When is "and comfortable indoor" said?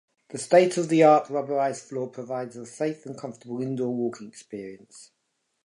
3.05-3.93